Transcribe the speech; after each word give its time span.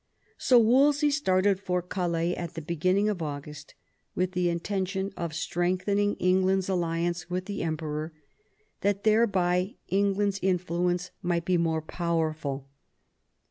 So 0.39 0.57
Wolsey 0.57 1.11
started 1.11 1.59
for 1.59 1.83
Calais 1.83 2.35
at 2.35 2.55
the 2.55 2.61
beginning 2.63 3.07
of 3.07 3.21
August 3.21 3.75
with 4.15 4.31
the 4.31 4.49
intention 4.49 5.13
of 5.15 5.35
strengthening 5.35 6.15
England's 6.15 6.67
alliance 6.67 7.29
with 7.29 7.45
the 7.45 7.61
Emperor, 7.61 8.11
that 8.79 9.03
thereby 9.03 9.75
England's 9.89 10.39
in 10.39 10.57
fluence 10.57 11.11
might 11.21 11.45
be 11.45 11.55
more 11.57 11.83
powerful. 11.83 12.67